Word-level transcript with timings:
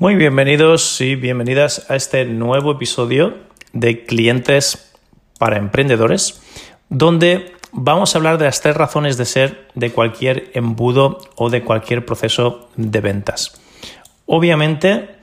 Muy 0.00 0.14
bienvenidos 0.14 1.00
y 1.00 1.16
bienvenidas 1.16 1.90
a 1.90 1.96
este 1.96 2.24
nuevo 2.24 2.70
episodio 2.70 3.34
de 3.72 4.04
Clientes 4.04 4.94
para 5.40 5.56
Emprendedores, 5.56 6.40
donde 6.88 7.50
vamos 7.72 8.14
a 8.14 8.18
hablar 8.18 8.38
de 8.38 8.44
las 8.44 8.60
tres 8.60 8.76
razones 8.76 9.16
de 9.16 9.24
ser 9.24 9.66
de 9.74 9.90
cualquier 9.90 10.52
embudo 10.54 11.18
o 11.34 11.50
de 11.50 11.64
cualquier 11.64 12.06
proceso 12.06 12.68
de 12.76 13.00
ventas. 13.00 13.60
Obviamente, 14.26 15.16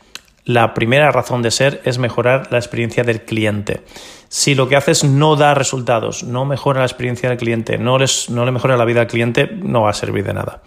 la 0.44 0.74
primera 0.74 1.10
razón 1.10 1.42
de 1.42 1.52
ser 1.52 1.82
es 1.86 1.98
mejorar 1.98 2.52
la 2.52 2.58
experiencia 2.58 3.06
del 3.06 3.22
cliente. 3.22 3.82
Si 4.28 4.56
lo 4.56 4.68
que 4.68 4.76
haces 4.76 5.06
no 5.06 5.38
da 5.38 5.54
resultados, 5.54 6.24
no 6.24 6.44
mejora 6.44 6.82
la 6.82 6.86
experiencia 6.86 7.30
del 7.30 7.38
cliente, 7.38 7.78
no, 7.78 7.98
no 7.98 8.46
le 8.46 8.52
mejora 8.52 8.76
la 8.76 8.84
vida 8.84 9.00
al 9.00 9.08
cliente, 9.08 9.50
no 9.56 9.84
va 9.84 9.92
a 9.92 9.94
servir 9.94 10.26
de 10.26 10.34
nada. 10.34 10.64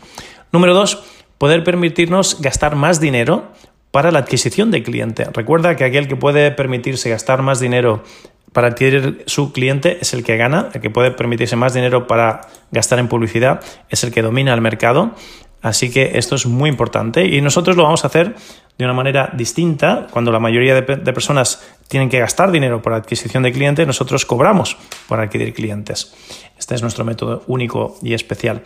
Número 0.51 0.73
dos, 0.73 1.05
poder 1.37 1.63
permitirnos 1.63 2.41
gastar 2.41 2.75
más 2.75 3.01
dinero 3.01 3.53
para 3.99 4.13
la 4.13 4.21
adquisición 4.21 4.71
de 4.71 4.85
cliente. 4.85 5.25
Recuerda 5.33 5.75
que 5.75 5.83
aquel 5.83 6.07
que 6.07 6.15
puede 6.15 6.53
permitirse 6.53 7.11
gastar 7.11 7.43
más 7.43 7.59
dinero 7.59 8.05
para 8.53 8.69
adquirir 8.69 9.25
su 9.27 9.53
cliente 9.53 9.99
es 10.01 10.15
el 10.15 10.23
que 10.23 10.37
gana, 10.37 10.69
el 10.73 10.81
que 10.81 10.89
puede 10.89 11.11
permitirse 11.11 11.57
más 11.57 11.75
dinero 11.75 12.07
para 12.07 12.43
gastar 12.71 13.01
en 13.01 13.09
publicidad 13.09 13.61
es 13.89 14.05
el 14.05 14.13
que 14.13 14.23
domina 14.23 14.55
el 14.55 14.61
mercado. 14.61 15.17
Así 15.63 15.91
que 15.91 16.13
esto 16.15 16.37
es 16.37 16.47
muy 16.47 16.71
importante 16.71 17.27
y 17.27 17.41
nosotros 17.41 17.77
lo 17.77 17.83
vamos 17.83 18.05
a 18.05 18.07
hacer 18.07 18.37
de 18.79 18.85
una 18.85 18.95
manera 18.95 19.33
distinta. 19.35 20.07
Cuando 20.13 20.31
la 20.31 20.39
mayoría 20.39 20.77
de, 20.77 20.83
personas 20.83 21.61
tienen 21.89 22.09
que 22.09 22.21
gastar 22.21 22.53
dinero 22.53 22.81
por 22.81 22.93
adquisición 22.93 23.43
de 23.43 23.51
clientes, 23.51 23.85
nosotros 23.85 24.25
cobramos 24.25 24.77
por 25.09 25.19
adquirir 25.19 25.53
clientes. 25.53 26.15
Este 26.57 26.77
es 26.77 26.83
nuestro 26.83 27.05
método 27.05 27.43
único 27.49 27.97
y 28.01 28.15
especial. 28.15 28.63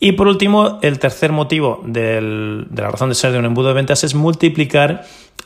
Y 0.00 0.12
por 0.12 0.28
último, 0.28 0.78
el 0.82 0.98
tercer 0.98 1.32
motivo 1.32 1.82
de 1.84 2.20
la 2.74 2.90
razón 2.90 3.08
de 3.08 3.14
ser 3.14 3.32
de 3.32 3.38
un 3.38 3.46
embudo 3.46 3.68
de 3.68 3.74
ventas 3.74 4.04
es 4.04 4.14
multiplicar 4.14 5.04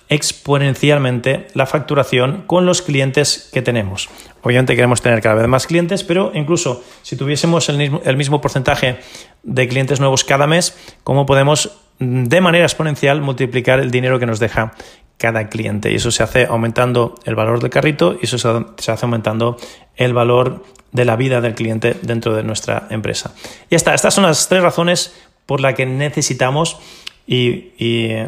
exponencialmente 0.08 1.46
la 1.54 1.64
facturación 1.64 2.42
con 2.46 2.66
los 2.66 2.82
clientes 2.82 3.48
que 3.50 3.62
tenemos. 3.62 4.10
Obviamente 4.42 4.76
queremos 4.76 5.00
tener 5.00 5.22
cada 5.22 5.36
vez 5.36 5.48
más 5.48 5.66
clientes, 5.66 6.04
pero 6.04 6.32
incluso 6.34 6.84
si 7.00 7.16
tuviésemos 7.16 7.70
el 7.70 8.16
mismo, 8.16 8.40
porcentaje 8.42 8.98
de 9.42 9.68
clientes 9.68 10.00
nuevos 10.00 10.24
cada 10.24 10.46
mes, 10.46 10.76
¿cómo 11.02 11.24
podemos 11.24 11.78
de 11.98 12.40
manera 12.42 12.64
exponencial 12.64 13.22
multiplicar 13.22 13.80
el 13.80 13.90
dinero 13.90 14.18
que 14.18 14.26
nos 14.26 14.38
deja 14.38 14.74
cada 15.22 15.48
cliente? 15.48 15.92
Y 15.92 15.94
eso 15.94 16.10
se 16.10 16.24
hace 16.24 16.46
aumentando 16.46 17.14
el 17.24 17.36
valor 17.36 17.60
del 17.60 17.70
carrito 17.70 18.18
y 18.20 18.26
eso 18.26 18.38
se 18.38 18.90
hace 18.90 19.06
aumentando 19.06 19.56
el 19.96 20.12
valor 20.12 20.64
de 20.90 21.04
la 21.04 21.14
vida 21.14 21.40
del 21.40 21.54
cliente 21.54 21.94
dentro 22.02 22.34
de 22.34 22.42
nuestra 22.42 22.88
empresa. 22.90 23.32
Y 23.70 23.76
está, 23.76 23.94
estas 23.94 24.14
son 24.14 24.24
las 24.24 24.48
tres 24.48 24.62
razones 24.62 25.14
por 25.46 25.60
las 25.60 25.74
que 25.74 25.86
necesitamos 25.86 26.78
y, 27.26 27.70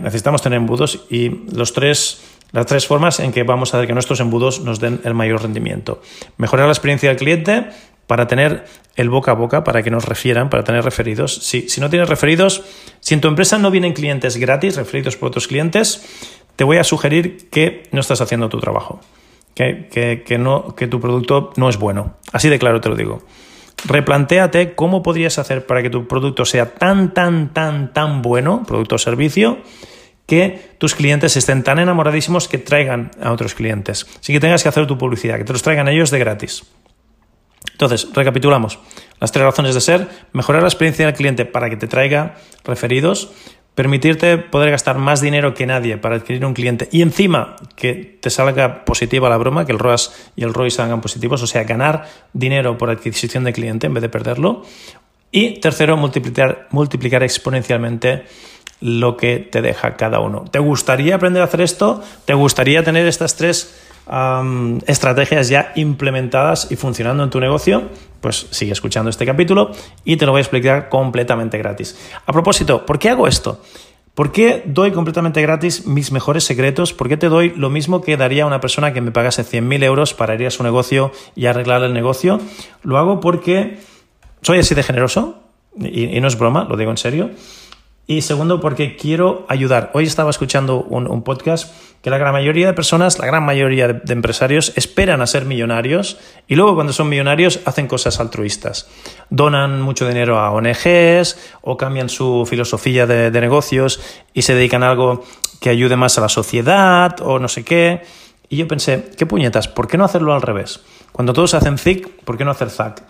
necesitamos 0.03 0.41
tener 0.41 0.59
embudos 0.59 1.07
y 1.11 1.29
los 1.53 1.73
tres, 1.73 2.23
las 2.53 2.67
tres 2.67 2.87
formas 2.87 3.19
en 3.19 3.33
que 3.33 3.43
vamos 3.43 3.75
a 3.75 3.79
hacer 3.79 3.89
que 3.89 3.93
nuestros 3.93 4.21
embudos 4.21 4.61
nos 4.61 4.79
den 4.79 5.01
el 5.05 5.15
mayor 5.15 5.43
rendimiento. 5.43 6.01
Mejorar 6.37 6.67
la 6.67 6.73
experiencia 6.73 7.09
del 7.09 7.19
cliente 7.19 7.67
para 8.07 8.29
tener 8.29 8.67
el 8.97 9.11
boca 9.11 9.33
a 9.33 9.35
boca, 9.35 9.65
para 9.65 9.83
que 9.83 9.91
nos 9.91 10.05
refieran, 10.05 10.49
para 10.49 10.63
tener 10.63 10.85
referidos. 10.85 11.35
Si, 11.35 11.69
si 11.69 11.81
no 11.81 11.91
tienes 11.91 12.09
referidos, 12.09 12.63
si 13.01 13.15
en 13.15 13.21
tu 13.21 13.29
empresa 13.29 13.59
no 13.59 13.71
vienen 13.71 13.95
clientes 13.95 14.37
gratis, 14.37 14.77
referidos 14.77 15.17
por 15.17 15.29
otros 15.29 15.49
clientes, 15.49 16.44
te 16.57 16.65
voy 16.65 16.79
a 16.79 16.85
sugerir 16.85 17.49
que 17.51 17.85
no 17.93 18.01
estás 18.01 18.21
haciendo 18.21 18.49
tu 18.49 18.61
trabajo 18.61 19.01
que, 19.55 20.37
no, 20.39 20.75
que 20.75 20.87
tu 20.87 21.01
producto 21.01 21.53
no 21.57 21.69
es 21.69 21.79
bueno. 21.79 22.15
Así 22.33 22.49
de 22.49 22.59
claro 22.59 22.81
te 22.81 22.89
lo 22.89 22.97
digo. 22.97 23.23
Replantéate 23.87 24.75
cómo 24.75 25.03
podrías 25.03 25.39
hacer 25.39 25.67
para 25.67 25.83
que 25.83 25.91
tu 25.91 26.09
producto 26.09 26.45
sea 26.45 26.75
tan, 26.75 27.13
tan, 27.13 27.53
tan, 27.53 27.93
tan 27.93 28.23
bueno, 28.23 28.63
producto 28.67 28.97
o 28.97 28.99
servicio, 28.99 29.59
que 30.27 30.75
tus 30.79 30.95
clientes 30.95 31.37
estén 31.37 31.63
tan 31.63 31.79
enamoradísimos 31.79 32.49
que 32.49 32.59
traigan 32.59 33.11
a 33.21 33.33
otros 33.33 33.55
clientes. 33.55 34.07
Sin 34.21 34.35
que 34.35 34.41
tengas 34.41 34.63
que 34.63 34.69
hacer 34.69 34.87
tu 34.87 34.97
publicidad, 34.97 35.37
que 35.37 35.45
te 35.45 35.53
los 35.53 35.63
traigan 35.63 35.89
ellos 35.89 36.11
de 36.11 36.19
gratis. 36.19 36.65
Entonces, 37.73 38.09
recapitulamos. 38.15 38.79
Las 39.21 39.33
tres 39.33 39.45
razones 39.45 39.75
de 39.75 39.81
ser, 39.81 40.09
mejorar 40.33 40.63
la 40.63 40.69
experiencia 40.69 41.07
del 41.07 41.15
cliente 41.15 41.45
para 41.45 41.69
que 41.69 41.77
te 41.77 41.89
traiga 41.89 42.37
referidos, 42.65 43.33
permitirte 43.75 44.39
poder 44.39 44.71
gastar 44.71 44.99
más 44.99 45.21
dinero 45.21 45.55
que 45.55 45.67
nadie 45.67 45.97
para 45.99 46.17
adquirir 46.17 46.45
un 46.47 46.55
cliente 46.55 46.89
y 46.93 47.03
encima 47.03 47.57
que 47.75 48.19
te 48.21 48.31
salga 48.31 48.85
positiva 48.85 49.29
la 49.29 49.37
broma, 49.37 49.67
que 49.67 49.73
el 49.73 49.79
ROAS 49.79 50.31
y 50.37 50.45
el 50.45 50.55
ROI 50.55 50.71
salgan 50.71 51.01
positivos, 51.01 51.43
o 51.43 51.47
sea, 51.47 51.65
ganar 51.65 52.09
dinero 52.33 52.79
por 52.79 52.91
adquisición 52.91 53.45
de 53.45 53.53
cliente 53.53 53.87
en 53.87 53.95
vez 53.95 54.03
de 54.03 54.09
perderlo. 54.09 54.65
Y 55.33 55.59
tercero, 55.59 55.97
multiplicar, 55.97 56.69
multiplicar 56.71 57.25
exponencialmente 57.25 58.25
lo 58.81 59.17
que 59.17 59.39
te 59.39 59.63
deja 59.63 59.97
cada 59.97 60.21
uno. 60.21 60.45
¿Te 60.51 60.61
gustaría 60.61 61.17
aprender 61.17 61.43
a 61.43 61.47
hacer 61.47 61.61
esto? 61.61 62.03
¿Te 62.25 62.35
gustaría 62.35 62.85
tener 62.85 63.07
estas 63.07 63.37
tres 63.37 63.75
estrategias 64.87 65.49
ya 65.49 65.73
implementadas 65.77 66.71
y 66.71 66.77
funcionando 66.77 67.25
en 67.25 67.31
tu 67.31 67.41
negocio, 67.41 67.89
pues 68.21 68.47
sigue 68.51 68.73
escuchando 68.73 69.11
este 69.11 69.27
capítulo 69.27 69.73
y 70.05 70.17
te 70.17 70.27
lo 70.27 70.33
voy 70.33 70.41
a 70.41 70.43
explicar 70.43 70.89
completamente 70.89 71.59
gratis. 71.59 71.97
A 72.27 72.33
propósito, 72.33 72.87
¿por 72.87 72.99
qué 72.99 73.11
hago 73.11 73.27
esto? 73.27 73.61
¿Por 74.15 74.31
qué 74.31 74.63
doy 74.65 74.93
completamente 74.93 75.43
gratis 75.43 75.87
mis 75.87 76.13
mejores 76.13 76.45
secretos? 76.45 76.93
¿Por 76.93 77.09
qué 77.09 77.17
te 77.17 77.29
doy 77.29 77.53
lo 77.57 77.69
mismo 77.69 78.01
que 78.01 78.17
daría 78.17 78.47
una 78.47 78.61
persona 78.61 78.93
que 78.93 79.01
me 79.01 79.11
pagase 79.11 79.43
100.000 79.43 79.83
euros 79.83 80.15
para 80.15 80.37
ir 80.37 80.47
a 80.47 80.51
su 80.51 80.63
negocio 80.63 81.11
y 81.35 81.47
arreglar 81.47 81.83
el 81.83 81.93
negocio? 81.93 82.41
Lo 82.83 82.97
hago 82.99 83.21
porque 83.21 83.79
soy 84.43 84.61
así 84.61 84.75
de 84.75 84.85
generoso 84.85 85.43
y 85.77 86.21
no 86.21 86.29
es 86.29 86.39
broma, 86.39 86.65
lo 86.65 86.77
digo 86.77 86.93
en 86.93 86.97
serio. 86.97 87.31
Y 88.07 88.21
segundo, 88.21 88.61
porque 88.61 88.97
quiero 88.97 89.47
ayudar. 89.49 89.91
Hoy 89.95 90.05
estaba 90.05 90.29
escuchando 90.29 90.83
un, 90.83 91.23
podcast 91.23 91.75
que 92.03 92.11
la 92.11 92.19
gran 92.19 92.35
mayoría 92.35 92.67
de 92.67 92.75
personas, 92.75 93.19
la 93.19 93.25
gran 93.25 93.45
mayoría 93.45 93.89
de, 93.89 94.13
empresarios 94.13 94.75
esperan 94.77 95.23
a 95.23 95.27
ser 95.27 95.47
millonarios 95.47 96.19
y 96.47 96.55
luego 96.55 96.75
cuando 96.75 96.93
son 96.93 97.09
millonarios 97.09 97.61
hacen 97.65 97.87
cosas 97.87 98.21
altruistas. 98.21 98.91
Donan 99.31 99.81
mucho 99.81 100.07
dinero 100.07 100.39
a 100.39 100.51
ONGs 100.51 101.39
o 101.63 101.79
cambian 101.79 102.11
su 102.11 102.47
filosofía 102.47 103.07
de, 103.07 103.31
de 103.31 103.41
negocios 103.41 104.01
y 104.35 104.43
se 104.43 104.55
dedican 104.55 104.83
a 104.83 104.91
algo 104.91 105.25
que 105.63 105.71
ayude 105.71 105.97
más 105.97 106.19
a 106.19 106.21
la 106.21 106.29
sociedad 106.29 107.17
o 107.23 107.39
no 107.39 107.49
sé 107.49 107.65
qué. 107.65 108.03
Y 108.51 108.59
yo 108.59 108.69
pensé, 108.69 109.13
¿qué 109.17 109.25
puñetas? 109.25 109.67
¿Por 109.67 109.89
qué 109.89 109.97
no 109.97 110.05
hacerlo 110.05 110.35
al 110.35 110.43
revés? 110.43 110.83
Cuando 111.13 111.33
todos 111.33 111.55
hacen 111.55 111.79
ZIC, 111.79 112.23
¿por 112.25 112.37
qué 112.37 112.45
no 112.45 112.51
hacer 112.51 112.69
ZAC? 112.69 113.03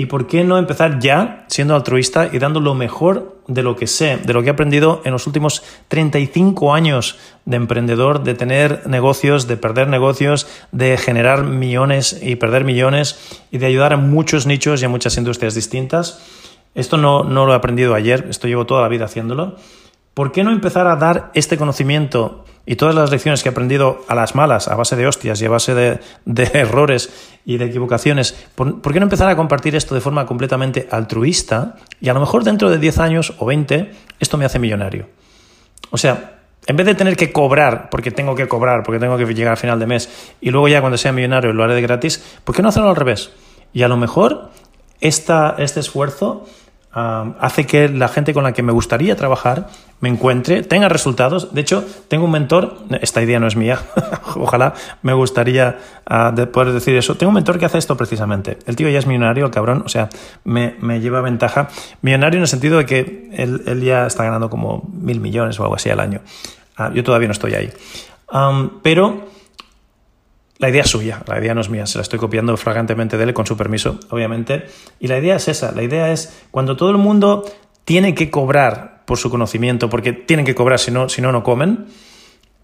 ¿Y 0.00 0.06
por 0.06 0.26
qué 0.26 0.44
no 0.44 0.56
empezar 0.56 0.98
ya 0.98 1.44
siendo 1.48 1.74
altruista 1.74 2.30
y 2.32 2.38
dando 2.38 2.58
lo 2.60 2.74
mejor 2.74 3.36
de 3.48 3.62
lo 3.62 3.76
que 3.76 3.86
sé, 3.86 4.16
de 4.16 4.32
lo 4.32 4.40
que 4.40 4.48
he 4.48 4.52
aprendido 4.52 5.02
en 5.04 5.12
los 5.12 5.26
últimos 5.26 5.62
35 5.88 6.72
años 6.72 7.18
de 7.44 7.58
emprendedor, 7.58 8.24
de 8.24 8.32
tener 8.32 8.86
negocios, 8.86 9.46
de 9.46 9.58
perder 9.58 9.88
negocios, 9.88 10.46
de 10.72 10.96
generar 10.96 11.44
millones 11.44 12.18
y 12.22 12.36
perder 12.36 12.64
millones 12.64 13.42
y 13.50 13.58
de 13.58 13.66
ayudar 13.66 13.92
a 13.92 13.98
muchos 13.98 14.46
nichos 14.46 14.80
y 14.80 14.86
a 14.86 14.88
muchas 14.88 15.18
industrias 15.18 15.54
distintas? 15.54 16.22
Esto 16.74 16.96
no, 16.96 17.22
no 17.22 17.44
lo 17.44 17.52
he 17.52 17.56
aprendido 17.56 17.94
ayer, 17.94 18.26
esto 18.30 18.48
llevo 18.48 18.64
toda 18.64 18.80
la 18.80 18.88
vida 18.88 19.04
haciéndolo. 19.04 19.56
¿Por 20.14 20.32
qué 20.32 20.44
no 20.44 20.50
empezar 20.50 20.86
a 20.86 20.96
dar 20.96 21.30
este 21.34 21.58
conocimiento 21.58 22.46
y 22.66 22.76
todas 22.76 22.94
las 22.94 23.10
lecciones 23.10 23.42
que 23.42 23.48
he 23.48 23.52
aprendido 23.52 24.04
a 24.08 24.14
las 24.14 24.34
malas, 24.34 24.68
a 24.68 24.76
base 24.76 24.96
de 24.96 25.06
hostias 25.06 25.40
y 25.40 25.46
a 25.46 25.50
base 25.50 25.74
de, 25.74 26.00
errores 26.54 27.10
y 27.44 27.56
de 27.56 27.66
equivocaciones, 27.66 28.34
¿por, 28.54 28.80
qué 28.80 29.00
no 29.00 29.06
empezar 29.06 29.28
a 29.28 29.36
compartir 29.36 29.74
esto 29.74 29.94
de 29.94 30.00
forma 30.00 30.26
completamente 30.26 30.88
altruista? 30.90 31.76
Y 32.00 32.08
a 32.08 32.14
lo 32.14 32.20
mejor 32.20 32.44
dentro 32.44 32.70
de 32.70 32.78
10 32.78 32.98
años 32.98 33.34
o 33.38 33.46
20 33.46 33.92
esto 34.18 34.36
me 34.36 34.44
hace 34.44 34.58
millonario. 34.58 35.08
O 35.90 35.96
sea, 35.96 36.40
en 36.66 36.76
vez 36.76 36.86
de 36.86 36.94
tener 36.94 37.16
que 37.16 37.32
cobrar, 37.32 37.88
porque 37.90 38.10
tengo 38.10 38.34
que 38.34 38.46
cobrar, 38.46 38.82
porque 38.84 39.00
tengo 39.00 39.16
que 39.16 39.24
llegar 39.24 39.52
al 39.52 39.56
final 39.56 39.78
de 39.80 39.86
mes, 39.86 40.34
y 40.40 40.50
luego 40.50 40.68
ya 40.68 40.80
cuando 40.80 40.98
sea 40.98 41.12
millonario 41.12 41.52
lo 41.52 41.64
haré 41.64 41.74
de 41.74 41.82
gratis, 41.82 42.22
¿por 42.44 42.54
qué 42.54 42.62
no 42.62 42.68
hacerlo 42.68 42.90
al 42.90 42.96
revés? 42.96 43.32
Y 43.72 43.82
a 43.82 43.88
lo 43.88 43.96
mejor 43.96 44.50
esta, 45.00 45.56
este 45.58 45.80
esfuerzo 45.80 46.46
hace 46.92 47.66
que 47.66 47.88
la 47.88 48.08
gente 48.08 48.34
con 48.34 48.42
la 48.42 48.52
que 48.52 48.62
me 48.62 48.72
gustaría 48.72 49.14
trabajar 49.14 49.68
me 50.00 50.08
encuentre, 50.08 50.62
tenga 50.62 50.88
resultados. 50.88 51.54
De 51.54 51.60
hecho, 51.60 51.84
tengo 52.08 52.24
un 52.24 52.32
mentor, 52.32 52.78
esta 53.00 53.22
idea 53.22 53.38
no 53.38 53.46
es 53.46 53.54
mía, 53.54 53.78
ojalá 54.34 54.74
me 55.02 55.12
gustaría 55.12 55.78
ah, 56.06 56.34
poder 56.52 56.72
decir 56.72 56.96
eso. 56.96 57.16
Tengo 57.16 57.28
un 57.28 57.34
mentor 57.34 57.58
que 57.58 57.66
hace 57.66 57.78
esto 57.78 57.96
precisamente. 57.96 58.58
El 58.66 58.76
tío 58.76 58.88
ya 58.88 58.98
es 58.98 59.06
millonario, 59.06 59.44
el 59.44 59.50
cabrón, 59.52 59.82
o 59.84 59.88
sea, 59.88 60.08
me, 60.44 60.74
lleva 61.00 61.20
ventaja. 61.20 61.68
Millonario 62.02 62.38
en 62.38 62.42
el 62.42 62.48
sentido 62.48 62.78
de 62.78 62.86
que 62.86 63.30
él, 63.34 63.82
ya 63.82 64.06
está 64.06 64.24
ganando 64.24 64.50
como 64.50 64.88
mil 64.92 65.20
millones 65.20 65.60
o 65.60 65.62
algo 65.62 65.76
así 65.76 65.90
al 65.90 66.00
año. 66.00 66.20
Ah, 66.76 66.90
yo 66.92 67.04
todavía 67.04 67.28
no 67.28 67.32
estoy 67.32 67.54
ahí. 67.54 67.70
pero 68.82 69.28
la 70.60 70.68
idea 70.68 70.82
es 70.82 70.90
suya, 70.90 71.22
la 71.26 71.40
idea 71.40 71.54
no 71.54 71.62
es 71.62 71.70
mía, 71.70 71.86
se 71.86 71.96
la 71.96 72.02
estoy 72.02 72.18
copiando 72.18 72.54
flagrantemente 72.56 73.16
de 73.16 73.24
él 73.24 73.32
con 73.32 73.46
su 73.46 73.56
permiso, 73.56 73.98
obviamente. 74.10 74.66
Y 75.00 75.08
la 75.08 75.18
idea 75.18 75.36
es 75.36 75.48
esa, 75.48 75.72
la 75.72 75.82
idea 75.82 76.12
es 76.12 76.42
cuando 76.50 76.76
todo 76.76 76.90
el 76.90 76.98
mundo 76.98 77.46
tiene 77.86 78.14
que 78.14 78.30
cobrar 78.30 79.02
por 79.06 79.16
su 79.16 79.30
conocimiento, 79.30 79.88
porque 79.88 80.12
tienen 80.12 80.44
que 80.44 80.54
cobrar, 80.54 80.78
no, 80.92 81.08
si 81.08 81.22
no, 81.22 81.32
no 81.32 81.42
comen, 81.42 81.86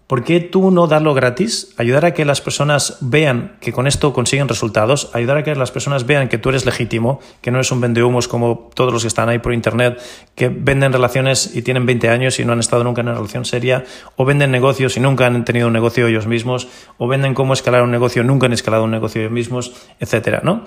¿Por 0.07 0.23
qué 0.23 0.39
tú 0.39 0.71
no 0.71 0.87
darlo 0.87 1.13
gratis? 1.13 1.73
Ayudar 1.75 2.05
a 2.05 2.13
que 2.13 2.23
las 2.23 2.39
personas 2.39 2.97
vean 3.01 3.57
que 3.59 3.73
con 3.73 3.87
esto 3.87 4.13
consiguen 4.13 4.47
resultados, 4.47 5.11
ayudar 5.13 5.39
a 5.39 5.43
que 5.43 5.53
las 5.53 5.71
personas 5.71 6.05
vean 6.05 6.29
que 6.29 6.37
tú 6.37 6.47
eres 6.47 6.65
legítimo, 6.65 7.19
que 7.41 7.51
no 7.51 7.57
eres 7.57 7.73
un 7.73 7.81
vendehumos 7.81 8.29
como 8.29 8.69
todos 8.73 8.93
los 8.93 9.01
que 9.01 9.09
están 9.09 9.27
ahí 9.27 9.39
por 9.39 9.53
internet, 9.53 10.01
que 10.33 10.47
venden 10.47 10.93
relaciones 10.93 11.53
y 11.57 11.61
tienen 11.61 11.85
20 11.85 12.07
años 12.07 12.39
y 12.39 12.45
no 12.45 12.53
han 12.53 12.61
estado 12.61 12.85
nunca 12.85 13.01
en 13.01 13.09
una 13.09 13.17
relación 13.17 13.43
seria, 13.43 13.83
o 14.15 14.23
venden 14.23 14.49
negocios 14.49 14.95
y 14.95 15.01
nunca 15.01 15.25
han 15.25 15.43
tenido 15.43 15.67
un 15.67 15.73
negocio 15.73 16.07
ellos 16.07 16.25
mismos, 16.25 16.69
o 16.97 17.09
venden 17.09 17.33
cómo 17.33 17.51
escalar 17.51 17.83
un 17.83 17.91
negocio, 17.91 18.23
nunca 18.23 18.45
han 18.45 18.53
escalado 18.53 18.85
un 18.85 18.91
negocio 18.91 19.19
ellos 19.19 19.33
mismos, 19.33 19.73
etcétera, 19.99 20.39
¿no? 20.41 20.63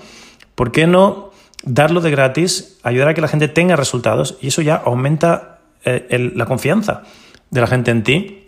¿Por 0.53 0.71
qué 0.71 0.85
no 0.85 1.31
darlo 1.63 2.01
de 2.01 2.11
gratis, 2.11 2.77
ayudar 2.83 3.09
a 3.09 3.13
que 3.15 3.21
la 3.21 3.27
gente 3.27 3.47
tenga 3.47 3.75
resultados 3.75 4.37
y 4.39 4.49
eso 4.49 4.61
ya 4.61 4.75
aumenta 4.75 5.61
eh, 5.83 6.31
la 6.35 6.45
confianza 6.45 7.03
de 7.49 7.59
la 7.59 7.65
gente 7.65 7.89
en 7.89 8.03
ti 8.03 8.40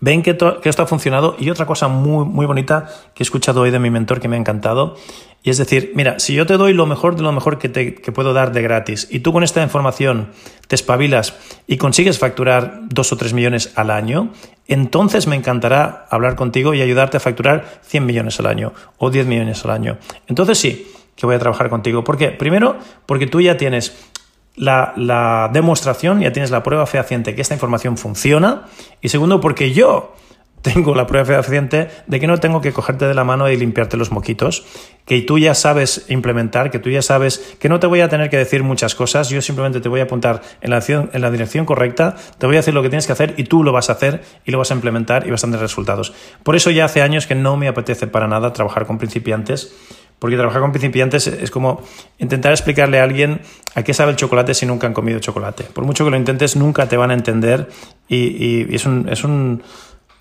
ven 0.00 0.22
que, 0.22 0.36
esto 0.64 0.82
ha 0.82 0.86
funcionado 0.86 1.36
y 1.38 1.50
otra 1.50 1.66
cosa 1.66 1.88
muy, 1.88 2.24
muy 2.24 2.46
bonita 2.46 2.88
que 3.14 3.22
he 3.22 3.24
escuchado 3.24 3.62
hoy 3.62 3.70
de 3.70 3.78
mi 3.78 3.90
mentor 3.90 4.20
que 4.20 4.28
me 4.28 4.36
ha 4.36 4.38
encantado 4.38 4.96
y 5.44 5.50
es 5.50 5.58
decir, 5.58 5.92
mira, 5.96 6.20
si 6.20 6.34
yo 6.34 6.46
te 6.46 6.56
doy 6.56 6.72
lo 6.72 6.86
mejor 6.86 7.16
de 7.16 7.22
lo 7.22 7.32
mejor 7.32 7.58
que, 7.58 7.68
te, 7.68 7.96
que 7.96 8.12
puedo 8.12 8.32
dar 8.32 8.52
de 8.52 8.62
gratis 8.62 9.08
y 9.10 9.20
tú 9.20 9.32
con 9.32 9.42
esta 9.42 9.62
información 9.62 10.28
te 10.68 10.76
espabilas 10.76 11.34
y 11.66 11.78
consigues 11.78 12.18
facturar 12.18 12.82
dos 12.88 13.12
o 13.12 13.16
tres 13.16 13.32
millones 13.32 13.72
al 13.74 13.90
año, 13.90 14.30
entonces 14.68 15.26
me 15.26 15.34
encantará 15.34 16.06
hablar 16.10 16.36
contigo 16.36 16.74
y 16.74 16.80
ayudarte 16.80 17.16
a 17.16 17.20
facturar 17.20 17.80
100 17.82 18.06
millones 18.06 18.38
al 18.38 18.46
año 18.46 18.72
o 18.98 19.10
10 19.10 19.26
millones 19.26 19.64
al 19.64 19.72
año. 19.72 19.98
Entonces 20.28 20.58
sí, 20.58 20.86
que 21.16 21.26
voy 21.26 21.34
a 21.34 21.38
trabajar 21.38 21.68
contigo. 21.68 22.04
¿Por 22.04 22.16
qué? 22.16 22.28
Primero, 22.28 22.78
porque 23.06 23.26
tú 23.26 23.40
ya 23.40 23.56
tienes 23.56 24.11
la, 24.56 25.50
demostración, 25.52 26.20
ya 26.20 26.32
tienes 26.32 26.50
la 26.50 26.62
prueba 26.62 26.86
fehaciente 26.86 27.34
que 27.34 27.42
esta 27.42 27.54
información 27.54 27.96
funciona. 27.96 28.66
Y 29.00 29.08
segundo, 29.08 29.40
porque 29.40 29.72
yo 29.72 30.14
tengo 30.62 30.94
la 30.94 31.06
prueba 31.06 31.26
fehaciente 31.26 31.88
de 32.06 32.20
que 32.20 32.26
no 32.28 32.38
tengo 32.38 32.60
que 32.60 32.72
cogerte 32.72 33.06
de 33.06 33.14
la 33.14 33.24
mano 33.24 33.50
y 33.50 33.56
limpiarte 33.56 33.96
los 33.96 34.12
moquitos, 34.12 34.64
que 35.04 35.20
tú 35.22 35.38
ya 35.38 35.54
sabes 35.54 36.06
implementar, 36.08 36.70
que 36.70 36.78
tú 36.78 36.88
ya 36.88 37.02
sabes 37.02 37.56
que 37.58 37.68
no 37.68 37.80
te 37.80 37.88
voy 37.88 38.00
a 38.00 38.08
tener 38.08 38.30
que 38.30 38.36
decir 38.36 38.62
muchas 38.62 38.94
cosas, 38.94 39.28
yo 39.28 39.42
simplemente 39.42 39.80
te 39.80 39.88
voy 39.88 39.98
a 39.98 40.04
apuntar 40.04 40.40
en 40.60 40.70
la, 40.70 40.80
en 40.86 41.20
la 41.20 41.30
dirección 41.32 41.66
correcta, 41.66 42.14
te 42.38 42.46
voy 42.46 42.54
a 42.54 42.60
decir 42.60 42.74
lo 42.74 42.82
que 42.82 42.88
tienes 42.88 43.06
que 43.06 43.12
hacer 43.12 43.34
y 43.36 43.44
tú 43.44 43.64
lo 43.64 43.72
vas 43.72 43.90
a 43.90 43.94
hacer 43.94 44.22
y 44.44 44.52
lo 44.52 44.58
vas 44.58 44.70
a 44.70 44.74
implementar 44.74 45.26
y 45.26 45.32
vas 45.32 45.42
a 45.42 45.48
tener 45.48 45.60
resultados. 45.60 46.12
Por 46.44 46.54
eso 46.54 46.70
ya 46.70 46.84
hace 46.84 47.02
años 47.02 47.26
que 47.26 47.34
no 47.34 47.56
me 47.56 47.66
apetece 47.66 48.06
para 48.06 48.28
nada 48.28 48.52
trabajar 48.52 48.86
con 48.86 48.98
principiantes 48.98 49.74
porque 50.22 50.36
trabajar 50.36 50.60
con 50.60 50.70
principiantes 50.70 51.26
es 51.26 51.50
como 51.50 51.82
intentar 52.20 52.52
explicarle 52.52 53.00
a 53.00 53.02
alguien 53.02 53.40
a 53.74 53.82
qué 53.82 53.92
sabe 53.92 54.12
el 54.12 54.16
chocolate 54.16 54.54
si 54.54 54.66
nunca 54.66 54.86
han 54.86 54.92
comido 54.92 55.18
chocolate. 55.18 55.64
Por 55.64 55.84
mucho 55.84 56.04
que 56.04 56.12
lo 56.12 56.16
intentes, 56.16 56.54
nunca 56.54 56.88
te 56.88 56.96
van 56.96 57.10
a 57.10 57.14
entender 57.14 57.68
y, 58.08 58.72
es 58.72 58.86
un... 58.86 59.08
Es 59.08 59.24
un 59.24 59.64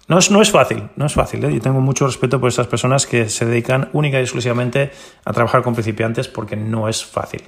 no 0.08 0.18
es, 0.18 0.32
no 0.32 0.42
es, 0.42 0.50
fácil, 0.50 0.90
no 0.96 1.06
es 1.06 1.14
fácil. 1.14 1.46
¿eh? 1.46 1.54
Yo 1.54 1.62
tengo 1.62 1.82
mucho 1.82 2.08
respeto 2.08 2.40
por 2.40 2.50
esas 2.50 2.66
personas 2.66 3.06
que 3.06 3.30
se 3.30 3.46
dedican 3.46 3.90
única 3.94 4.18
y 4.18 4.24
exclusivamente 4.24 4.90
a 5.24 5.34
trabajar 5.34 5.62
con 5.62 5.76
principiantes 5.76 6.28
porque 6.28 6.56
no 6.56 6.90
es 6.90 7.06
fácil. 7.06 7.44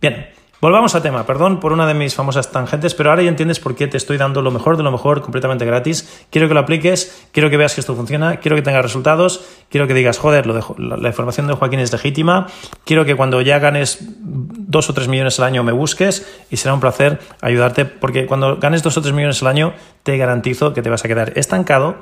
Bien, 0.00 0.26
Volvamos 0.60 0.94
al 0.94 1.00
tema, 1.00 1.24
perdón 1.24 1.58
por 1.58 1.72
una 1.72 1.86
de 1.86 1.94
mis 1.94 2.14
famosas 2.14 2.52
tangentes, 2.52 2.94
pero 2.94 3.08
ahora 3.08 3.22
ya 3.22 3.30
entiendes 3.30 3.58
por 3.58 3.74
qué 3.74 3.88
te 3.88 3.96
estoy 3.96 4.18
dando 4.18 4.42
lo 4.42 4.50
mejor 4.50 4.76
de 4.76 4.82
lo 4.82 4.92
mejor 4.92 5.22
completamente 5.22 5.64
gratis. 5.64 6.26
Quiero 6.28 6.48
que 6.48 6.54
lo 6.54 6.60
apliques, 6.60 7.26
quiero 7.32 7.48
que 7.48 7.56
veas 7.56 7.74
que 7.74 7.80
esto 7.80 7.96
funciona, 7.96 8.36
quiero 8.40 8.56
que 8.56 8.62
tengas 8.62 8.82
resultados, 8.82 9.42
quiero 9.70 9.86
que 9.86 9.94
digas, 9.94 10.18
joder, 10.18 10.46
lo 10.46 10.76
la, 10.76 11.08
información 11.08 11.46
de 11.46 11.54
Joaquín 11.54 11.80
es 11.80 11.90
legítima, 11.92 12.46
quiero 12.84 13.06
que 13.06 13.16
cuando 13.16 13.40
ya 13.40 13.58
ganes 13.58 14.00
dos 14.02 14.90
o 14.90 14.92
tres 14.92 15.08
millones 15.08 15.40
al 15.40 15.46
año 15.46 15.64
me 15.64 15.72
busques 15.72 16.26
y 16.50 16.58
será 16.58 16.74
un 16.74 16.80
placer 16.80 17.20
ayudarte, 17.40 17.86
porque 17.86 18.26
cuando 18.26 18.58
ganes 18.58 18.82
dos 18.82 18.98
o 18.98 19.00
tres 19.00 19.14
millones 19.14 19.40
al 19.40 19.48
año 19.48 19.72
te 20.02 20.18
garantizo 20.18 20.74
que 20.74 20.82
te 20.82 20.90
vas 20.90 21.02
a 21.02 21.08
quedar 21.08 21.32
estancado 21.36 21.96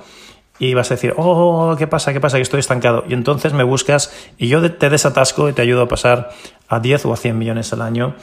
y 0.58 0.74
vas 0.74 0.90
a 0.90 0.94
decir, 0.94 1.14
oh, 1.16 1.76
¿qué 1.78 1.86
pasa? 1.86 2.12
¿Qué 2.12 2.20
pasa? 2.20 2.36
Que 2.36 2.42
estoy 2.42 2.60
estancado. 2.60 3.04
Y 3.08 3.14
entonces 3.14 3.52
me 3.52 3.62
buscas 3.62 4.12
y 4.36 4.48
yo 4.48 4.72
te 4.72 4.90
desatasco 4.90 5.48
y 5.48 5.52
te 5.52 5.62
ayudo 5.62 5.82
a 5.82 5.88
pasar 5.88 6.30
a 6.68 6.80
10 6.80 7.06
o 7.06 7.12
a 7.12 7.16
100 7.16 7.38
millones 7.38 7.72
al 7.72 7.82
año 7.82 8.14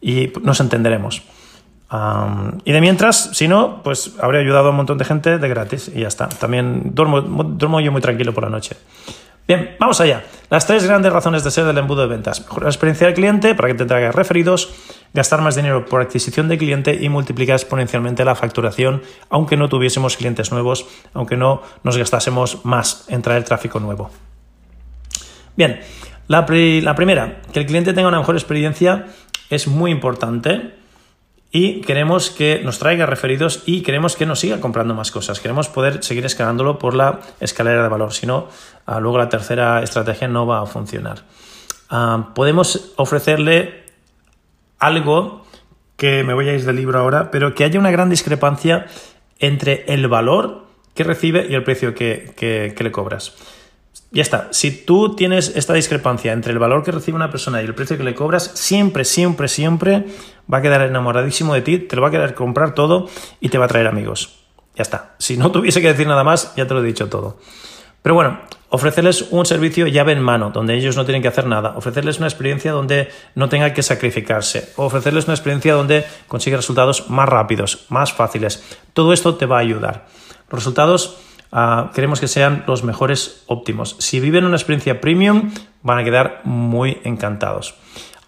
y 0.00 0.32
nos 0.42 0.60
entenderemos. 0.60 1.22
y 2.64 2.72
de 2.72 2.80
mientras, 2.80 3.30
si 3.34 3.48
no, 3.48 3.82
pues 3.82 4.14
habré 4.20 4.40
ayudado 4.40 4.68
a 4.68 4.70
un 4.70 4.76
montón 4.76 4.98
de 4.98 5.04
gente 5.04 5.38
de 5.38 5.48
gratis 5.48 5.90
y 5.94 6.00
ya 6.00 6.08
está. 6.08 6.28
También 6.28 6.94
duermo, 6.94 7.20
duermo 7.20 7.80
yo 7.80 7.92
muy 7.92 8.00
tranquilo 8.00 8.32
por 8.32 8.44
la 8.44 8.50
noche. 8.50 8.76
Bien, 9.46 9.76
vamos 9.78 10.00
allá. 10.00 10.24
Las 10.50 10.66
tres 10.66 10.86
grandes 10.86 11.12
razones 11.12 11.42
de 11.42 11.50
ser 11.50 11.64
del 11.64 11.76
embudo 11.76 12.02
de 12.02 12.08
ventas. 12.08 12.40
Mejorar 12.40 12.64
la 12.64 12.70
experiencia 12.70 13.06
del 13.06 13.14
cliente 13.14 13.54
para 13.54 13.68
que 13.68 13.74
te 13.74 13.84
traiga 13.86 14.12
referidos, 14.12 14.72
gastar 15.14 15.40
más 15.42 15.56
dinero 15.56 15.86
por 15.86 16.00
adquisición 16.00 16.48
de 16.48 16.58
cliente 16.58 16.98
y 17.00 17.08
multiplicar 17.08 17.56
exponencialmente 17.56 18.24
la 18.24 18.34
facturación, 18.34 19.02
aunque 19.28 19.56
no 19.56 19.68
tuviésemos 19.68 20.16
clientes 20.16 20.52
nuevos, 20.52 20.86
aunque 21.12 21.36
no 21.36 21.62
nos 21.82 21.96
gastásemos 21.96 22.64
más 22.64 23.04
en 23.08 23.22
traer 23.22 23.44
tráfico 23.44 23.80
nuevo. 23.80 24.10
Bien, 25.56 25.80
la, 26.28 26.46
primera, 26.46 27.42
que 27.52 27.60
el 27.60 27.66
cliente 27.66 27.92
tenga 27.92 28.08
una 28.08 28.18
mejor 28.18 28.36
experiencia 28.36 29.06
es 29.50 29.66
muy 29.66 29.90
importante 29.90 30.74
y 31.50 31.82
queremos 31.82 32.30
que 32.30 32.62
nos 32.64 32.78
traiga 32.78 33.04
referidos 33.04 33.62
y 33.66 33.82
queremos 33.82 34.16
que 34.16 34.24
nos 34.24 34.40
siga 34.40 34.60
comprando 34.60 34.94
más 34.94 35.10
cosas. 35.10 35.40
Queremos 35.40 35.68
poder 35.68 36.02
seguir 36.02 36.24
escalándolo 36.24 36.78
por 36.78 36.94
la 36.94 37.20
escalera 37.40 37.82
de 37.82 37.88
valor. 37.90 38.14
Si 38.14 38.26
no, 38.26 38.48
ah, 38.86 38.98
luego 38.98 39.18
la 39.18 39.28
tercera 39.28 39.82
estrategia 39.82 40.26
no 40.28 40.46
va 40.46 40.62
a 40.62 40.66
funcionar. 40.66 41.24
Ah, 41.90 42.30
podemos 42.34 42.94
ofrecerle 42.96 43.81
algo 44.82 45.44
que 45.96 46.24
me 46.24 46.34
voy 46.34 46.48
a 46.48 46.54
ir 46.54 46.64
del 46.64 46.76
libro 46.76 46.98
ahora, 46.98 47.30
pero 47.30 47.54
que 47.54 47.64
haya 47.64 47.78
una 47.78 47.90
gran 47.90 48.10
discrepancia 48.10 48.86
entre 49.38 49.84
el 49.86 50.08
valor 50.08 50.66
que 50.94 51.04
recibe 51.04 51.46
y 51.48 51.54
el 51.54 51.64
precio 51.64 51.94
que 51.94 52.74
le 52.78 52.92
cobras. 52.92 53.34
Ya 54.10 54.20
está. 54.20 54.48
Si 54.50 54.84
tú 54.84 55.16
tienes 55.16 55.52
esta 55.56 55.72
discrepancia 55.72 56.32
entre 56.32 56.52
el 56.52 56.58
valor 56.58 56.84
que 56.84 56.92
recibe 56.92 57.16
una 57.16 57.30
persona 57.30 57.62
y 57.62 57.64
el 57.64 57.74
precio 57.74 57.96
que 57.96 58.04
le 58.04 58.14
cobras, 58.14 58.50
siempre, 58.54 59.06
siempre, 59.06 59.48
siempre 59.48 60.04
va 60.52 60.58
a 60.58 60.62
quedar 60.62 60.82
enamoradísimo 60.82 61.54
de 61.54 61.62
ti, 61.62 61.78
te 61.78 61.96
lo 61.96 62.02
va 62.02 62.08
a 62.08 62.10
querer 62.10 62.34
comprar 62.34 62.74
todo 62.74 63.08
y 63.40 63.48
te 63.48 63.56
va 63.56 63.64
a 63.64 63.68
traer 63.68 63.86
amigos. 63.86 64.38
Ya 64.76 64.82
está. 64.82 65.14
Si 65.18 65.38
no 65.38 65.50
tuviese 65.50 65.80
que 65.80 65.88
decir 65.88 66.06
nada 66.06 66.24
más, 66.24 66.54
ya 66.56 66.66
te 66.66 66.74
lo 66.74 66.80
he 66.80 66.86
dicho 66.86 67.08
todo. 67.08 67.38
Pero 68.02 68.14
bueno, 68.14 68.40
ofrecerles 68.68 69.28
un 69.30 69.46
servicio 69.46 69.86
llave 69.86 70.12
en 70.12 70.20
mano, 70.20 70.50
donde 70.50 70.74
ellos 70.74 70.96
no 70.96 71.04
tienen 71.04 71.22
que 71.22 71.28
hacer 71.28 71.46
nada. 71.46 71.74
Ofrecerles 71.76 72.18
una 72.18 72.26
experiencia 72.26 72.72
donde 72.72 73.08
no 73.34 73.48
tengan 73.48 73.72
que 73.72 73.82
sacrificarse. 73.82 74.72
ofrecerles 74.76 75.24
una 75.24 75.34
experiencia 75.34 75.74
donde 75.74 76.04
consiga 76.28 76.56
resultados 76.56 77.08
más 77.08 77.28
rápidos, 77.28 77.86
más 77.88 78.12
fáciles. 78.12 78.64
Todo 78.92 79.12
esto 79.12 79.36
te 79.36 79.46
va 79.46 79.58
a 79.58 79.60
ayudar. 79.60 80.06
Los 80.50 80.60
resultados 80.60 81.18
Ah, 81.54 81.90
queremos 81.94 82.18
que 82.18 82.28
sean 82.28 82.64
los 82.66 82.82
mejores 82.82 83.44
óptimos. 83.46 83.96
Si 83.98 84.20
viven 84.20 84.46
una 84.46 84.56
experiencia 84.56 85.02
premium, 85.02 85.52
van 85.82 85.98
a 85.98 86.04
quedar 86.04 86.40
muy 86.44 86.98
encantados. 87.04 87.74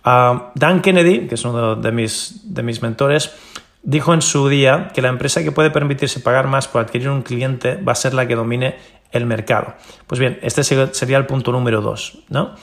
Ah, 0.04 0.52
Dan 0.54 0.82
Kennedy, 0.82 1.26
que 1.26 1.36
es 1.36 1.44
uno 1.46 1.74
de 1.74 1.90
mis, 1.90 2.42
de 2.54 2.62
mis 2.62 2.82
mentores, 2.82 3.34
dijo 3.82 4.12
en 4.12 4.20
su 4.20 4.50
día 4.50 4.90
que 4.92 5.00
la 5.00 5.08
empresa 5.08 5.42
que 5.42 5.52
puede 5.52 5.70
permitirse 5.70 6.20
pagar 6.20 6.48
más 6.48 6.68
por 6.68 6.82
adquirir 6.82 7.08
un 7.08 7.22
cliente 7.22 7.76
va 7.76 7.92
a 7.92 7.94
ser 7.94 8.12
la 8.12 8.28
que 8.28 8.36
domine 8.36 8.76
el 9.14 9.26
mercado. 9.26 9.74
Pues 10.06 10.18
bien, 10.18 10.38
este 10.42 10.62
sería 10.62 11.16
el 11.16 11.26
punto 11.26 11.52
número 11.52 11.80
dos, 11.80 12.18
¿no? 12.28 12.54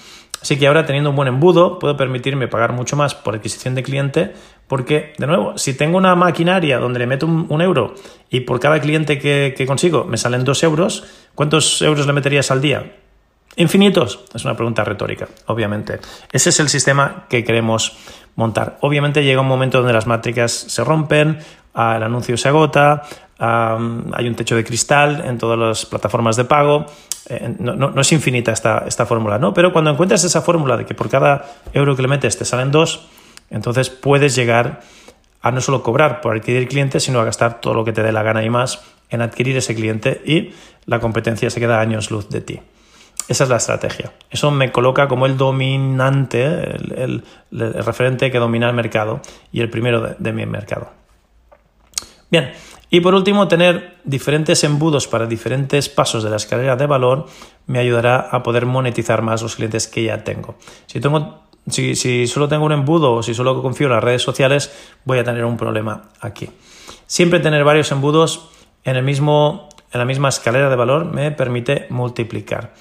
Así 0.42 0.58
que 0.58 0.68
ahora 0.68 0.86
teniendo 0.86 1.12
un 1.12 1.16
buen 1.16 1.28
embudo 1.28 1.80
puedo 1.80 1.96
permitirme 1.96 2.48
pagar 2.48 2.74
mucho 2.74 2.96
más 2.96 3.14
por 3.16 3.36
adquisición 3.36 3.76
de 3.76 3.84
cliente 3.84 4.34
porque, 4.68 5.14
de 5.18 5.28
nuevo, 5.28 5.58
si 5.58 5.74
tengo 5.74 5.98
una 5.98 6.16
maquinaria 6.16 6.80
donde 6.80 7.00
le 7.00 7.08
meto 7.08 7.26
un, 7.26 7.62
euro 7.62 7.94
y 8.30 8.42
por 8.42 8.60
cada 8.60 8.80
cliente 8.80 9.20
que, 9.20 9.66
consigo 9.68 10.06
me 10.06 10.18
salen 10.18 10.44
dos 10.44 10.64
euros, 10.64 11.04
¿cuántos 11.36 11.82
euros 11.82 12.08
le 12.08 12.14
meterías 12.14 12.52
al 12.52 12.62
día? 12.62 12.96
¿Infinitos? 13.58 14.22
Es 14.34 14.46
una 14.46 14.56
pregunta 14.56 14.84
retórica, 14.84 15.28
obviamente. 15.48 16.00
Ese 16.32 16.50
es 16.50 16.60
el 16.60 16.70
sistema 16.70 17.26
que 17.30 17.44
queremos 17.44 17.98
montar. 18.36 18.78
Obviamente 18.82 19.24
llega 19.24 19.42
un 19.42 19.48
momento 19.48 19.80
donde 19.80 19.94
las 19.94 20.08
métricas 20.08 20.52
se 20.52 20.84
rompen, 20.84 21.40
el 21.76 22.04
anuncio 22.04 22.38
se 22.38 22.48
agota, 22.48 23.04
hay 23.42 24.28
un 24.28 24.36
techo 24.36 24.56
de 24.56 24.64
cristal 24.64 25.24
en 25.26 25.38
todas 25.38 25.58
las 25.58 25.86
plataformas 25.86 26.36
de 26.36 26.46
pago. 26.46 26.86
Eh, 27.28 27.56
no, 27.60 28.00
es 28.00 28.12
infinita 28.12 28.52
esta, 28.52 29.06
fórmula, 29.06 29.40
¿no? 29.40 29.54
Pero 29.54 29.74
cuando 29.74 29.90
encuentras 29.90 30.24
esa 30.24 30.42
fórmula 30.42 30.78
de 30.78 30.86
que 30.86 30.94
por 30.94 31.10
cada 31.10 31.46
euro 31.74 31.96
que 31.96 32.02
le 32.04 32.08
metes 32.08 32.38
te 32.38 32.46
salen 32.46 32.72
dos, 32.72 33.08
entonces 33.50 33.90
puedes 33.90 34.36
llegar 34.36 34.82
a 35.42 35.52
no 35.52 35.60
solo 35.60 35.82
cobrar 35.82 36.22
por 36.22 36.38
adquirir 36.38 36.68
clientes, 36.68 37.04
sino 37.04 37.20
a 37.20 37.24
gastar 37.24 37.62
todo 37.62 37.74
lo 37.74 37.84
que 37.84 37.94
te 37.94 38.04
dé 38.04 38.12
la 38.12 38.22
gana 38.22 38.44
y 38.44 38.50
más 38.50 38.84
en 39.10 39.22
adquirir 39.22 39.58
ese 39.58 39.74
cliente 39.74 40.22
y 40.24 40.54
la 40.86 41.00
competencia 41.00 41.50
se 41.50 41.60
queda 41.60 41.80
años 41.80 42.12
luz 42.12 42.30
de 42.30 42.42
ti. 42.42 42.60
Esa 43.28 43.46
es 43.46 43.50
la 43.50 43.58
estrategia. 43.58 44.12
Eso 44.30 44.52
me 44.52 44.72
coloca 44.72 45.08
como 45.08 45.26
el 45.26 45.38
dominante, 45.38 46.44
el, 46.44 47.24
referente 47.50 48.30
que 48.32 48.40
domina 48.40 48.68
el 48.68 48.76
mercado 48.76 49.22
y 49.52 49.62
el 49.62 49.70
primero 49.70 50.16
de 50.18 50.34
mi 50.34 50.46
mercado. 50.46 50.92
Bien, 52.30 52.52
y 52.94 53.00
por 53.00 53.16
último, 53.16 53.48
tener 53.48 53.96
diferentes 54.04 54.66
embudos 54.66 55.08
para 55.08 55.26
diferentes 55.26 55.88
pasos 55.88 56.24
de 56.24 56.30
la 56.30 56.36
escalera 56.36 56.76
de 56.76 56.86
valor 56.86 57.26
me 57.66 57.80
ayudará 57.80 58.28
a 58.30 58.44
poder 58.44 58.66
monetizar 58.66 59.22
más 59.22 59.42
los 59.42 59.56
clientes 59.56 59.88
que 59.88 60.04
ya 60.04 60.26
tengo. 60.26 60.56
Si, 60.88 61.00
tengo, 61.00 61.46
si, 61.68 62.28
solo 62.28 62.50
tengo 62.50 62.66
un 62.66 62.74
embudo 62.74 63.14
o 63.14 63.24
si 63.24 63.34
solo 63.34 63.62
confío 63.62 63.88
en 63.88 63.94
las 63.94 64.04
redes 64.04 64.22
sociales, 64.22 64.74
voy 65.06 65.20
a 65.20 65.24
tener 65.24 65.46
un 65.46 65.56
problema 65.56 66.10
aquí. 66.20 66.50
Siempre 67.08 67.40
tener 67.40 67.64
varios 67.64 67.94
embudos 67.94 68.50
en, 68.84 68.98
el 68.98 69.04
mismo, 69.04 69.70
en 69.94 70.00
la 70.00 70.06
misma 70.06 70.28
escalera 70.28 70.70
de 70.70 70.76
valor 70.76 71.06
me 71.06 71.32
permite 71.32 71.88
multiplicar. 71.92 72.74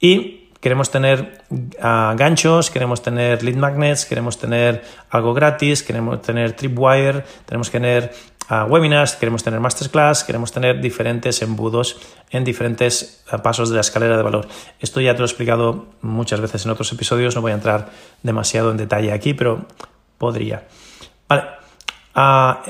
Y 0.00 0.42
queremos 0.62 0.90
tener 0.90 1.42
ah, 1.80 2.14
ganchos, 2.16 2.70
queremos 2.70 3.02
tener 3.02 3.42
lead 3.42 3.56
magnets, 3.56 4.06
queremos 4.06 4.38
tener 4.38 4.82
algo 5.10 5.34
gratis, 5.34 5.82
queremos 5.82 6.22
tener 6.22 6.52
tripwire, 6.52 7.24
tenemos 7.46 7.68
que 7.68 7.78
tener 7.78 8.12
webinars, 8.50 9.16
queremos 9.16 9.42
tener 9.42 9.60
masterclass, 9.60 10.24
queremos 10.24 10.52
tener 10.52 10.80
diferentes 10.80 11.42
embudos 11.42 12.00
en 12.30 12.44
diferentes 12.44 13.24
eh, 13.32 13.38
pasos 13.38 13.70
de 13.70 13.76
la 13.76 13.80
escalera 13.80 14.16
de 14.16 14.22
valor. 14.22 14.48
Esto 14.80 15.00
ya 15.00 15.12
te 15.12 15.18
lo 15.18 15.24
he 15.24 15.28
explicado 15.28 15.86
muchas 16.02 16.40
veces 16.40 16.64
en 16.64 16.72
otros 16.72 16.92
episodios, 16.92 17.34
no 17.34 17.40
voy 17.40 17.52
a 17.52 17.54
entrar 17.54 17.90
demasiado 18.22 18.70
en 18.70 18.76
detalle 18.76 19.12
aquí, 19.12 19.34
pero 19.34 19.66
podría. 20.18 20.64
Vale. 21.28 21.44
Ah, 22.14 22.62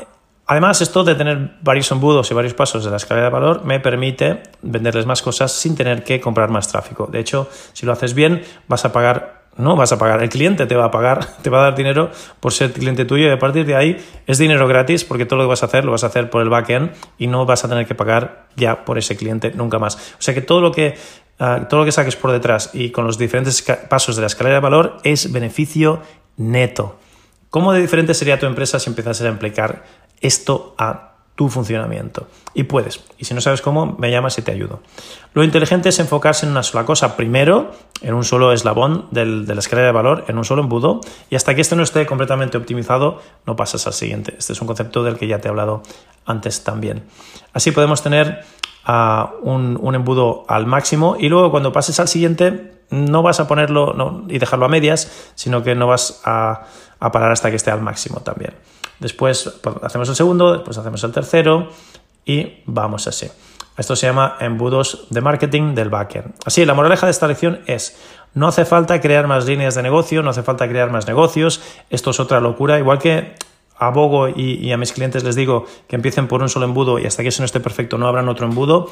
además, 0.47 0.81
esto 0.81 1.05
de 1.05 1.14
tener 1.14 1.57
varios 1.62 1.91
embudos 1.91 2.31
y 2.31 2.35
varios 2.35 2.55
pasos 2.55 2.85
de 2.85 2.91
la 2.91 2.97
escalera 2.97 3.26
de 3.26 3.33
valor 3.33 3.64
me 3.64 3.81
permite 3.81 4.43
venderles 4.62 5.07
más 5.07 5.23
cosas 5.23 5.52
sin 5.52 5.75
tener 5.75 6.05
que 6.05 6.21
comprar 6.21 6.50
más 6.50 6.69
tráfico. 6.69 7.07
De 7.07 7.19
hecho, 7.19 7.49
si 7.73 7.87
lo 7.87 7.93
haces 7.93 8.14
bien, 8.14 8.45
vas 8.69 8.85
a 8.85 8.93
pagar 8.93 9.41
no 9.56 9.76
vas 9.76 9.92
a 9.92 9.99
pagar, 9.99 10.23
el 10.23 10.28
cliente 10.28 10.66
te 10.66 10.76
va 10.76 10.87
a 10.87 10.90
pagar, 10.90 11.37
te 11.42 11.50
va 11.50 11.61
a 11.61 11.62
dar 11.64 11.75
dinero 11.75 12.11
por 12.40 12.52
ser 12.52 12.73
cliente 12.73 13.04
tuyo 13.04 13.28
y 13.28 13.30
a 13.30 13.38
partir 13.38 13.66
de 13.66 13.76
ahí 13.76 13.97
es 14.26 14.38
dinero 14.38 14.66
gratis 14.66 15.04
porque 15.04 15.26
todo 15.26 15.38
lo 15.38 15.44
que 15.44 15.50
vas 15.50 15.62
a 15.62 15.66
hacer 15.66 15.85
lo 15.85 15.92
vas 15.92 16.04
a 16.04 16.09
hacer 16.09 16.30
por 16.30 16.42
el 16.42 16.49
backend 16.49 16.92
y 17.18 17.26
no 17.26 17.44
vas 17.47 17.64
a 17.64 17.68
tener 17.68 17.87
que 17.87 17.94
pagar 17.94 18.47
ya 18.56 18.85
por 18.85 18.99
ese 18.99 19.16
cliente 19.16 19.52
nunca 19.52 19.78
más. 19.78 19.97
O 20.18 20.23
sea 20.23 20.35
que 20.35 20.40
todo 20.40 20.61
lo 20.61 20.73
que, 20.73 20.97
ah, 21.38 21.66
todo 21.68 21.80
lo 21.80 21.87
que 21.87 21.92
saques 21.92 22.16
por 22.16 22.32
detrás 22.32 22.71
y 22.73 22.90
con 22.90 23.06
los 23.06 23.18
diferentes 23.18 23.62
pasos 23.88 24.16
de 24.16 24.23
la 24.23 24.26
escalera 24.26 24.56
de 24.56 24.61
valor 24.61 24.99
es 25.04 25.32
beneficio 25.32 26.02
neto. 26.37 26.99
¿Cómo 27.50 27.73
de 27.73 27.80
diferente 27.82 28.14
sería 28.14 28.38
tu 28.38 28.47
empresa 28.47 28.78
si 28.78 28.88
empiezas 28.88 29.21
a 29.21 29.28
implicar 29.28 29.85
esto 30.23 30.75
a 30.78 31.12
tu 31.35 31.49
funcionamiento. 31.49 32.29
Y 32.55 32.65
puedes. 32.65 33.03
Y 33.19 33.25
si 33.25 33.35
no 33.35 33.41
sabes 33.41 33.62
cómo, 33.62 33.97
me 33.99 34.11
llamas 34.11 34.37
y 34.39 34.43
te 34.43 34.53
ayudo. 34.53 34.81
Lo 35.33 35.43
inteligente 35.43 35.89
es 35.89 35.99
enfocarse 35.99 36.45
en 36.45 36.53
una 36.53 36.62
sola 36.62 36.85
cosa. 36.85 37.17
Primero, 37.17 37.73
en 38.03 38.15
un 38.15 38.25
solo 38.25 38.53
eslabón 38.53 39.07
del, 39.11 39.47
de 39.47 39.55
la 39.55 39.61
escalera 39.61 39.87
de 39.87 39.93
valor, 39.93 40.25
en 40.29 40.37
un 40.37 40.45
solo 40.45 40.62
embudo. 40.62 41.01
Y 41.31 41.37
hasta 41.37 41.55
que 41.55 41.62
este 41.62 41.75
no 41.75 41.83
esté 41.83 42.05
completamente 42.05 42.59
optimizado, 42.59 43.21
no 43.47 43.57
pasas 43.57 43.87
al 43.87 43.95
siguiente. 43.95 44.35
Este 44.39 44.53
es 44.53 44.61
un 44.61 44.67
concepto 44.67 45.03
del 45.03 45.17
que 45.17 45.27
ya 45.27 45.39
te 45.39 45.49
he 45.49 45.51
hablado 45.51 45.83
antes 46.27 46.65
también. 46.65 47.05
Así 47.55 47.71
podemos 47.71 48.03
tener 48.03 48.45
ah, 48.85 49.33
un, 49.43 49.95
embudo 49.95 50.45
al 50.49 50.67
máximo 50.67 51.17
y 51.19 51.29
luego 51.29 51.51
cuando 51.51 51.73
pases 51.73 51.99
al 52.01 52.09
siguiente 52.09 52.73
no 52.91 53.23
vas 53.23 53.41
a 53.41 53.49
ponerlo 53.49 54.25
y 54.29 54.39
dejarlo 54.39 54.67
a 54.67 54.69
medias, 54.69 55.31
sino 55.35 55.62
que 55.62 55.75
no 55.75 55.87
vas 55.87 56.21
a, 56.25 56.65
a 57.01 57.11
parar 57.11 57.33
hasta 57.33 57.49
que 57.49 57.57
esté 57.57 57.71
al 57.71 57.81
máximo 57.81 58.21
también. 58.21 58.53
Después 59.02 59.59
pues, 59.61 59.76
hacemos 59.82 60.09
el 60.09 60.14
segundo, 60.14 60.52
después 60.52 60.78
hacemos 60.78 61.02
el 61.04 61.12
tercero 61.12 61.68
y 62.25 62.62
vamos 62.66 63.09
así. 63.09 63.28
Esto 63.76 63.97
se 63.97 64.06
llama 64.06 64.37
embudos 64.38 65.06
de 65.11 65.21
marketing 65.21 65.75
del 65.75 65.90
backend. 65.90 66.35
Así, 66.44 66.64
la 66.64 66.75
moraleja 66.75 67.06
de 67.06 67.11
esta 67.11 67.26
lección 67.26 67.61
es, 67.66 67.99
no 68.32 68.47
hace 68.47 68.64
falta 68.64 69.00
crear 69.00 69.26
más 69.26 69.47
líneas 69.47 69.75
de 69.75 69.82
negocio, 69.82 70.23
no 70.23 70.30
hace 70.30 70.42
falta 70.42 70.68
crear 70.68 70.90
más 70.90 71.06
negocios, 71.06 71.61
esto 71.90 72.11
es 72.11 72.21
otra 72.21 72.40
locura, 72.40 72.78
igual 72.78 72.99
que 72.99 73.35
abogo 73.79 74.29
y, 74.29 74.59
y, 74.61 74.73
a 74.73 74.76
mis 74.76 74.93
clientes 74.93 75.25
les 75.25 75.35
digo 75.35 75.67
que 75.88 75.97
empiecen 75.97 76.29
por 76.29 76.43
un 76.43 76.49
solo 76.49 76.67
embudo 76.67 76.99
y 76.99 77.07
hasta 77.07 77.23
que 77.23 77.31
eso 77.31 77.43
no 77.43 77.47
esté 77.47 77.61
perfecto 77.61 77.99
no 77.99 78.07
abran 78.07 78.29
otro 78.29 78.47
embudo, 78.47 78.91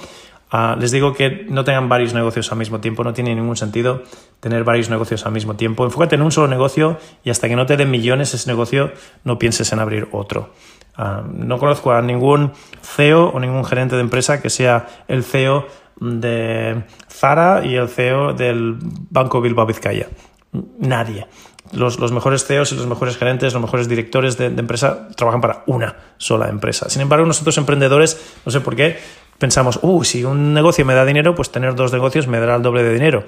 Ah, 0.52 0.76
les 0.78 0.90
digo 0.90 1.14
que 1.14 1.46
no 1.48 1.62
tengan 1.62 1.88
varios 1.88 2.12
negocios 2.12 2.50
al 2.50 2.58
mismo 2.58 2.80
tiempo, 2.80 3.04
no 3.04 3.12
tiene 3.12 3.34
ningún 3.36 3.56
sentido 3.56 4.02
tener 4.40 4.64
varios 4.64 4.90
negocios 4.90 5.24
al 5.24 5.32
mismo 5.32 5.54
tiempo. 5.54 5.84
Enfócate 5.84 6.16
en 6.16 6.22
un 6.22 6.32
solo 6.32 6.48
negocio 6.48 6.98
y 7.22 7.30
hasta 7.30 7.48
que 7.48 7.54
no 7.54 7.66
te 7.66 7.76
den 7.76 7.90
millones 7.90 8.34
ese 8.34 8.50
negocio, 8.50 8.90
no 9.22 9.38
pienses 9.38 9.72
en 9.72 9.78
abrir 9.78 10.08
otro. 10.10 10.52
Ah, 10.96 11.22
no 11.32 11.58
conozco 11.58 11.92
a 11.92 12.02
ningún 12.02 12.52
CEO 12.82 13.28
o 13.28 13.38
ningún 13.38 13.64
gerente 13.64 13.94
de 13.94 14.02
empresa 14.02 14.42
que 14.42 14.50
sea 14.50 14.88
el 15.06 15.22
CEO 15.22 15.66
de 16.00 16.82
Zara 17.08 17.64
y 17.64 17.76
el 17.76 17.88
CEO 17.88 18.32
del 18.32 18.76
Banco 18.80 19.40
Bilbao 19.40 19.66
Vizcaya. 19.66 20.08
Nadie. 20.52 21.28
Los, 21.72 22.12
mejores 22.12 22.44
CEOs 22.44 22.72
y 22.72 22.74
los 22.76 22.86
mejores 22.86 23.16
gerentes, 23.16 23.52
los 23.52 23.62
mejores 23.62 23.88
directores 23.88 24.36
de, 24.36 24.50
de, 24.50 24.60
empresa 24.60 25.08
trabajan 25.16 25.40
para 25.40 25.62
una 25.66 25.96
sola 26.18 26.48
empresa. 26.48 26.90
Sin 26.90 27.00
embargo, 27.02 27.26
nosotros 27.26 27.56
emprendedores, 27.58 28.20
no 28.44 28.50
sé 28.50 28.60
por 28.60 28.74
qué, 28.74 28.98
pensamos, 29.38 29.78
uh, 29.82 30.04
si 30.04 30.24
un 30.24 30.52
negocio 30.52 30.84
me 30.84 30.94
da 30.94 31.04
dinero, 31.04 31.34
pues 31.34 31.50
tener 31.50 31.74
dos 31.74 31.92
negocios 31.92 32.26
me 32.26 32.38
dará 32.38 32.56
el 32.56 32.62
doble 32.62 32.82
de 32.82 32.92
dinero. 32.92 33.24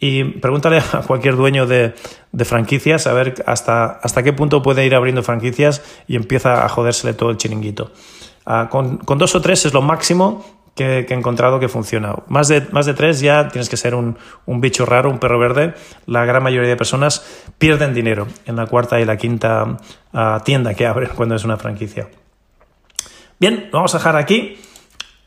Y 0.00 0.24
pregúntale 0.24 0.78
a 0.92 1.02
cualquier 1.06 1.36
dueño 1.36 1.66
de, 1.66 1.94
franquicias 2.44 3.06
a 3.06 3.14
ver 3.14 3.42
hasta, 3.46 3.86
hasta 3.86 4.22
qué 4.22 4.32
punto 4.32 4.62
puede 4.62 4.84
ir 4.84 4.94
abriendo 4.94 5.22
franquicias 5.22 5.82
y 6.06 6.16
empieza 6.16 6.64
a 6.64 6.68
jodérsele 6.68 7.14
todo 7.14 7.30
el 7.30 7.36
chiringuito. 7.36 7.90
Ah, 8.44 8.68
con, 8.70 9.00
dos 9.16 9.34
o 9.34 9.40
tres 9.40 9.64
es 9.64 9.72
lo 9.72 9.80
máximo 9.80 10.44
que, 10.74 11.06
he 11.08 11.14
encontrado 11.14 11.60
que 11.60 11.68
funciona. 11.68 12.14
Más 12.28 12.48
de, 12.48 12.66
más 12.72 12.86
de 12.86 12.94
tres 12.94 13.20
ya 13.20 13.48
tienes 13.48 13.68
que 13.68 13.76
ser 13.76 13.94
un, 13.94 14.16
bicho 14.46 14.86
raro, 14.86 15.10
un 15.10 15.18
perro 15.18 15.38
verde. 15.38 15.74
La 16.06 16.24
gran 16.24 16.42
mayoría 16.42 16.68
de 16.68 16.76
personas 16.76 17.24
pierden 17.58 17.94
dinero 17.94 18.26
en 18.46 18.56
la 18.56 18.66
cuarta 18.66 19.00
y 19.00 19.04
la 19.04 19.16
quinta 19.16 19.78
ah, 20.12 20.42
tienda 20.44 20.74
que 20.74 20.86
abren 20.86 21.10
cuando 21.14 21.34
es 21.34 21.44
una 21.44 21.56
franquicia. 21.56 22.08
Bien, 23.38 23.68
lo 23.72 23.78
vamos 23.78 23.94
a 23.94 23.98
dejar 23.98 24.16
aquí 24.16 24.58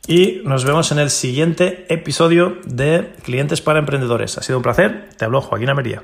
y 0.08 0.42
nos 0.46 0.63
vemos 0.63 0.92
en 0.92 1.00
el 1.00 1.10
siguiente 1.10 1.86
episodio 1.89 2.58
de 2.66 3.13
Clientes 3.24 3.62
para 3.62 3.80
Emprendedores. 3.80 4.38
Ha 4.38 4.42
sido 4.42 4.58
un 4.58 4.63
placer. 4.63 5.10
Te 5.18 5.25
hablo 5.25 5.42
Joaquín 5.42 5.70
Almería. 5.70 6.04